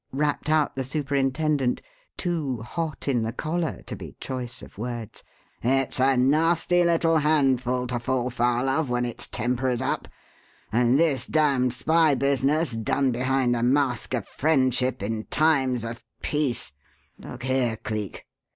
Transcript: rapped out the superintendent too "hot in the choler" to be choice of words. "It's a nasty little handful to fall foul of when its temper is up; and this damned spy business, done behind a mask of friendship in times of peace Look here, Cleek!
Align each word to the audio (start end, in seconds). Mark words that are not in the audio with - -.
rapped 0.13 0.49
out 0.49 0.75
the 0.75 0.83
superintendent 0.83 1.79
too 2.17 2.63
"hot 2.63 3.07
in 3.07 3.21
the 3.21 3.31
choler" 3.31 3.83
to 3.85 3.95
be 3.95 4.15
choice 4.19 4.63
of 4.63 4.79
words. 4.79 5.23
"It's 5.61 5.99
a 5.99 6.17
nasty 6.17 6.83
little 6.83 7.17
handful 7.19 7.85
to 7.85 7.99
fall 7.99 8.31
foul 8.31 8.67
of 8.67 8.89
when 8.89 9.05
its 9.05 9.27
temper 9.27 9.69
is 9.69 9.79
up; 9.79 10.07
and 10.71 10.97
this 10.97 11.27
damned 11.27 11.75
spy 11.75 12.15
business, 12.15 12.71
done 12.71 13.11
behind 13.11 13.55
a 13.55 13.61
mask 13.61 14.15
of 14.15 14.27
friendship 14.27 15.03
in 15.03 15.25
times 15.25 15.83
of 15.83 16.03
peace 16.23 16.71
Look 17.19 17.43
here, 17.43 17.77
Cleek! 17.77 18.25